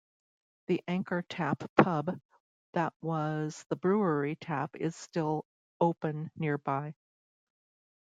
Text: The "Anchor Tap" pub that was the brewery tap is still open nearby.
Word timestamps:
The 0.65 0.81
"Anchor 0.87 1.21
Tap" 1.29 1.61
pub 1.77 2.19
that 2.73 2.91
was 3.03 3.63
the 3.69 3.75
brewery 3.75 4.35
tap 4.35 4.75
is 4.75 4.95
still 4.95 5.45
open 5.79 6.31
nearby. 6.35 6.95